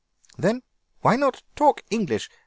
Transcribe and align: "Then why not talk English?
"Then 0.35 0.63
why 1.01 1.15
not 1.15 1.43
talk 1.55 1.81
English? 1.91 2.27